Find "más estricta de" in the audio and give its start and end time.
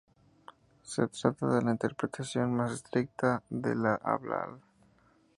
2.55-3.75